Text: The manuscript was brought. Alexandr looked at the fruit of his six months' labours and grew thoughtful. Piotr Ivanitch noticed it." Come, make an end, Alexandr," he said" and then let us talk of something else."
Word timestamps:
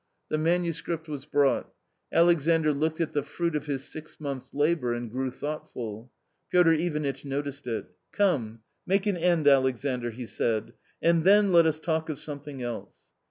The 0.29 0.39
manuscript 0.39 1.07
was 1.07 1.25
brought. 1.27 1.71
Alexandr 2.11 2.73
looked 2.73 2.99
at 2.99 3.13
the 3.13 3.21
fruit 3.21 3.55
of 3.55 3.67
his 3.67 3.83
six 3.83 4.19
months' 4.19 4.51
labours 4.51 4.97
and 4.97 5.11
grew 5.11 5.29
thoughtful. 5.29 6.11
Piotr 6.49 6.71
Ivanitch 6.71 7.23
noticed 7.23 7.67
it." 7.67 7.85
Come, 8.11 8.61
make 8.87 9.05
an 9.05 9.15
end, 9.15 9.47
Alexandr," 9.47 10.09
he 10.09 10.25
said" 10.25 10.73
and 11.03 11.23
then 11.23 11.51
let 11.51 11.67
us 11.67 11.77
talk 11.79 12.09
of 12.09 12.17
something 12.17 12.63
else." 12.63 13.11